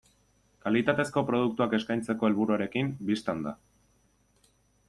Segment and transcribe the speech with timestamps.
[0.65, 3.55] Kalitatezko produktuak eskaintzeko helburuarekin, bistan da.